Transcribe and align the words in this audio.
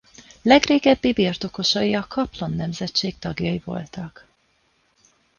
Legrégebbi 0.41 1.13
birtokosai 1.13 1.95
a 1.95 2.07
Kaplon 2.07 2.51
nemzetség 2.53 3.19
tagjai 3.19 3.61
voltak. 3.65 4.27